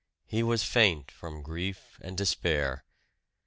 He 0.25 0.41
was 0.41 0.63
faint 0.63 1.11
from 1.11 1.43
grief 1.43 1.99
and 2.01 2.17
despair. 2.17 2.85